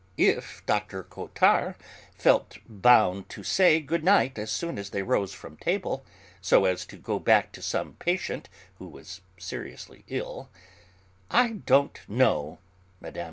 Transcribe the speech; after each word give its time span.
If 0.17 0.65
Dr. 0.65 1.03
Cottard 1.03 1.75
felt 2.15 2.57
bound 2.67 3.29
to 3.29 3.43
say 3.43 3.79
good 3.79 4.03
night 4.03 4.39
as 4.39 4.51
soon 4.51 4.79
as 4.79 4.89
they 4.89 5.03
rose 5.03 5.31
from 5.31 5.57
table, 5.57 6.03
so 6.41 6.65
as 6.65 6.87
to 6.87 6.97
go 6.97 7.19
back 7.19 7.51
to 7.51 7.61
some 7.61 7.93
patient 7.99 8.49
who 8.79 8.87
was 8.87 9.21
seriously 9.37 10.03
ill; 10.07 10.49
"I 11.29 11.49
don't 11.67 11.99
know," 12.07 12.57
Mme. 12.99 13.19